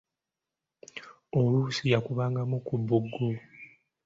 [1.37, 3.27] Oluusi yakubangamu ku buggo.